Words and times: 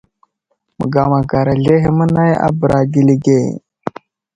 Məgamaghar 0.77 1.47
azlehe 1.53 1.89
mənay 1.97 2.31
a 2.45 2.47
bəra 2.59 2.79
gəli 2.91 3.15
ge. 3.23 3.39